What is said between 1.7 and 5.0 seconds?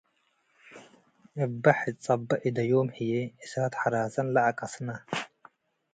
ሕጸበ እደዮም ህዬ እሳት-ሐራሰን ለአቀስነ።